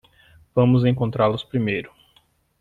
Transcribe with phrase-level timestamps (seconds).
[0.55, 1.91] Vamos encontrá-los primeiro.